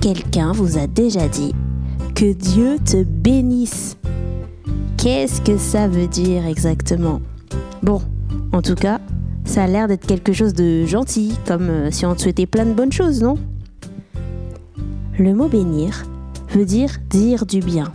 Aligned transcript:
quelqu'un 0.00 0.52
vous 0.52 0.78
a 0.78 0.86
déjà 0.86 1.28
dit 1.28 1.54
que 2.14 2.32
Dieu 2.32 2.78
te 2.84 3.02
bénisse? 3.02 3.96
Qu'est-ce 4.96 5.40
que 5.40 5.56
ça 5.56 5.88
veut 5.88 6.06
dire 6.06 6.46
exactement? 6.46 7.20
Bon, 7.82 8.02
en 8.52 8.62
tout 8.62 8.74
cas, 8.74 9.00
ça 9.44 9.64
a 9.64 9.66
l'air 9.66 9.88
d'être 9.88 10.06
quelque 10.06 10.32
chose 10.32 10.54
de 10.54 10.84
gentil, 10.86 11.34
comme 11.46 11.70
euh, 11.70 11.90
si 11.90 12.04
on 12.04 12.14
te 12.14 12.22
souhaitait 12.22 12.46
plein 12.46 12.66
de 12.66 12.72
bonnes 12.72 12.92
choses, 12.92 13.22
non? 13.22 13.36
Le 15.18 15.34
mot 15.34 15.48
bénir 15.48 16.04
veut 16.50 16.66
dire 16.66 16.98
dire 17.08 17.46
du 17.46 17.60
bien. 17.60 17.92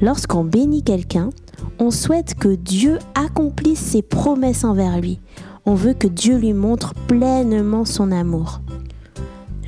Lorsqu'on 0.00 0.44
bénit 0.44 0.82
quelqu'un, 0.82 1.30
on 1.78 1.90
souhaite 1.90 2.34
que 2.34 2.54
Dieu 2.54 2.98
accomplisse 3.14 3.80
ses 3.80 4.02
promesses 4.02 4.64
envers 4.64 5.00
lui. 5.00 5.20
On 5.64 5.74
veut 5.74 5.94
que 5.94 6.08
Dieu 6.08 6.36
lui 6.38 6.52
montre 6.52 6.94
pleinement 7.06 7.84
son 7.84 8.12
amour. 8.12 8.60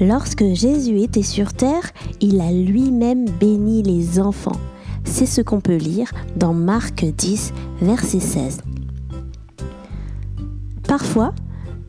Lorsque 0.00 0.54
Jésus 0.54 1.00
était 1.00 1.22
sur 1.22 1.52
terre, 1.52 1.90
il 2.22 2.40
a 2.40 2.50
lui-même 2.50 3.26
béni 3.38 3.82
les 3.82 4.18
enfants. 4.18 4.58
C'est 5.04 5.26
ce 5.26 5.42
qu'on 5.42 5.60
peut 5.60 5.76
lire 5.76 6.10
dans 6.36 6.54
Marc 6.54 7.04
10, 7.04 7.52
verset 7.82 8.20
16. 8.20 8.62
Parfois, 10.88 11.34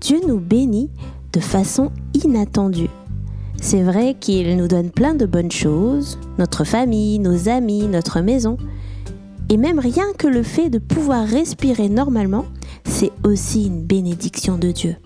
Dieu 0.01 0.19
nous 0.27 0.39
bénit 0.39 0.89
de 1.31 1.39
façon 1.39 1.89
inattendue. 2.13 2.89
C'est 3.61 3.81
vrai 3.81 4.17
qu'il 4.19 4.57
nous 4.57 4.67
donne 4.67 4.89
plein 4.89 5.13
de 5.13 5.25
bonnes 5.25 5.51
choses, 5.51 6.19
notre 6.37 6.65
famille, 6.65 7.17
nos 7.19 7.47
amis, 7.47 7.87
notre 7.87 8.19
maison. 8.19 8.57
Et 9.47 9.55
même 9.55 9.79
rien 9.79 10.05
que 10.17 10.27
le 10.27 10.43
fait 10.43 10.69
de 10.69 10.79
pouvoir 10.79 11.25
respirer 11.25 11.87
normalement, 11.87 12.45
c'est 12.83 13.11
aussi 13.23 13.67
une 13.67 13.83
bénédiction 13.83 14.57
de 14.57 14.71
Dieu. 14.71 14.97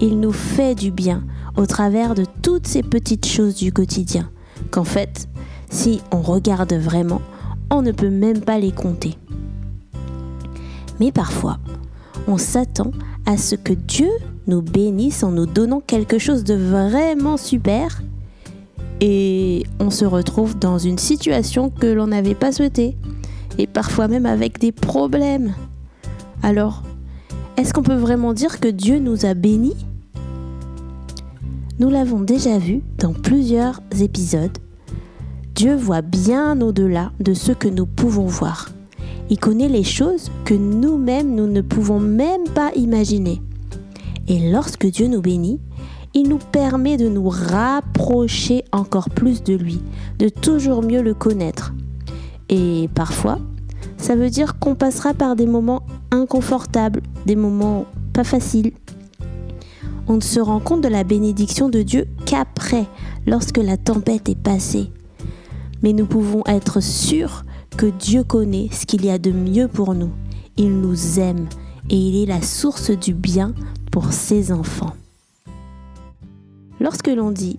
Il 0.00 0.20
nous 0.20 0.32
fait 0.32 0.74
du 0.74 0.90
bien 0.90 1.22
au 1.56 1.66
travers 1.66 2.14
de 2.14 2.24
toutes 2.42 2.66
ces 2.66 2.82
petites 2.82 3.26
choses 3.26 3.54
du 3.54 3.72
quotidien, 3.72 4.30
qu'en 4.70 4.84
fait, 4.84 5.28
si 5.70 6.00
on 6.12 6.20
regarde 6.20 6.72
vraiment, 6.74 7.22
on 7.70 7.82
ne 7.82 7.92
peut 7.92 8.10
même 8.10 8.40
pas 8.40 8.58
les 8.58 8.72
compter. 8.72 9.16
Mais 11.00 11.12
parfois, 11.12 11.58
on 12.28 12.38
s'attend 12.38 12.92
à 13.26 13.36
ce 13.36 13.54
que 13.54 13.72
Dieu 13.72 14.10
nous 14.46 14.62
bénisse 14.62 15.22
en 15.22 15.32
nous 15.32 15.46
donnant 15.46 15.80
quelque 15.80 16.18
chose 16.18 16.44
de 16.44 16.54
vraiment 16.54 17.36
super 17.36 18.02
et 19.00 19.64
on 19.80 19.90
se 19.90 20.04
retrouve 20.04 20.58
dans 20.58 20.78
une 20.78 20.98
situation 20.98 21.70
que 21.70 21.86
l'on 21.86 22.08
n'avait 22.08 22.34
pas 22.34 22.52
souhaitée 22.52 22.96
et 23.58 23.66
parfois 23.66 24.08
même 24.08 24.26
avec 24.26 24.58
des 24.58 24.72
problèmes. 24.72 25.54
Alors, 26.42 26.82
est-ce 27.56 27.72
qu'on 27.72 27.82
peut 27.82 27.94
vraiment 27.94 28.32
dire 28.32 28.60
que 28.60 28.68
Dieu 28.68 28.98
nous 28.98 29.26
a 29.26 29.34
bénis? 29.34 29.76
Nous 31.80 31.90
l'avons 31.90 32.20
déjà 32.20 32.58
vu 32.58 32.82
dans 32.98 33.12
plusieurs 33.12 33.80
épisodes. 34.00 34.56
Dieu 35.56 35.74
voit 35.74 36.02
bien 36.02 36.60
au-delà 36.60 37.10
de 37.18 37.34
ce 37.34 37.50
que 37.50 37.66
nous 37.66 37.86
pouvons 37.86 38.26
voir. 38.26 38.70
Il 39.28 39.40
connaît 39.40 39.68
les 39.68 39.82
choses 39.82 40.30
que 40.44 40.54
nous-mêmes 40.54 41.34
nous 41.34 41.48
ne 41.48 41.62
pouvons 41.62 41.98
même 41.98 42.44
pas 42.54 42.70
imaginer. 42.76 43.42
Et 44.28 44.52
lorsque 44.52 44.86
Dieu 44.86 45.08
nous 45.08 45.20
bénit, 45.20 45.58
il 46.14 46.28
nous 46.28 46.38
permet 46.38 46.96
de 46.96 47.08
nous 47.08 47.28
rapprocher 47.28 48.64
encore 48.70 49.10
plus 49.10 49.42
de 49.42 49.54
lui, 49.54 49.80
de 50.20 50.28
toujours 50.28 50.80
mieux 50.80 51.02
le 51.02 51.14
connaître. 51.14 51.74
Et 52.50 52.88
parfois, 52.94 53.40
ça 53.96 54.14
veut 54.14 54.30
dire 54.30 54.60
qu'on 54.60 54.76
passera 54.76 55.12
par 55.12 55.34
des 55.34 55.46
moments 55.46 55.82
inconfortables, 56.12 57.02
des 57.26 57.36
moments 57.36 57.86
pas 58.12 58.22
faciles. 58.22 58.70
On 60.06 60.16
ne 60.16 60.20
se 60.20 60.40
rend 60.40 60.60
compte 60.60 60.82
de 60.82 60.88
la 60.88 61.02
bénédiction 61.02 61.68
de 61.68 61.82
Dieu 61.82 62.06
qu'après, 62.26 62.86
lorsque 63.26 63.58
la 63.58 63.76
tempête 63.76 64.28
est 64.28 64.38
passée. 64.38 64.90
Mais 65.82 65.92
nous 65.92 66.06
pouvons 66.06 66.42
être 66.46 66.80
sûrs 66.80 67.44
que 67.76 67.86
Dieu 67.86 68.22
connaît 68.22 68.68
ce 68.70 68.86
qu'il 68.86 69.04
y 69.04 69.10
a 69.10 69.18
de 69.18 69.32
mieux 69.32 69.68
pour 69.68 69.94
nous. 69.94 70.10
Il 70.56 70.80
nous 70.80 71.18
aime 71.18 71.48
et 71.90 71.96
il 71.96 72.22
est 72.22 72.26
la 72.26 72.42
source 72.42 72.90
du 72.90 73.14
bien 73.14 73.54
pour 73.90 74.12
ses 74.12 74.52
enfants. 74.52 74.94
Lorsque 76.80 77.08
l'on 77.08 77.30
dit 77.30 77.58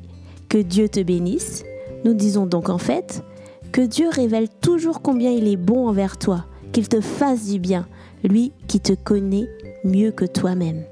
que 0.50 0.58
Dieu 0.58 0.88
te 0.88 1.02
bénisse, 1.02 1.64
nous 2.04 2.14
disons 2.14 2.46
donc 2.46 2.70
en 2.70 2.78
fait 2.78 3.24
que 3.72 3.82
Dieu 3.82 4.08
révèle 4.10 4.50
toujours 4.62 5.02
combien 5.02 5.32
il 5.32 5.48
est 5.48 5.58
bon 5.58 5.88
envers 5.88 6.18
toi, 6.18 6.46
qu'il 6.72 6.88
te 6.88 7.02
fasse 7.02 7.48
du 7.48 7.60
bien, 7.60 7.88
lui 8.24 8.54
qui 8.68 8.80
te 8.80 8.94
connaît 8.94 9.50
mieux 9.84 10.12
que 10.12 10.26
toi-même. 10.26 10.84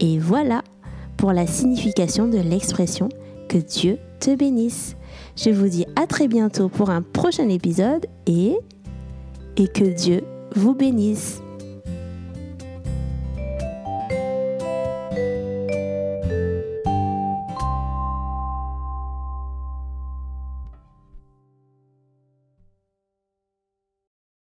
Et 0.00 0.18
voilà 0.18 0.62
pour 1.16 1.32
la 1.32 1.46
signification 1.46 2.28
de 2.28 2.38
l'expression 2.38 3.08
que 3.48 3.58
Dieu 3.58 3.98
te 4.20 4.34
bénisse. 4.34 4.96
Je 5.36 5.50
vous 5.50 5.68
dis 5.68 5.86
à 5.96 6.06
très 6.06 6.28
bientôt 6.28 6.68
pour 6.68 6.90
un 6.90 7.02
prochain 7.02 7.48
épisode 7.48 8.06
et, 8.26 8.56
et 9.56 9.68
que 9.68 9.84
Dieu 9.84 10.22
vous 10.54 10.74
bénisse. 10.74 11.40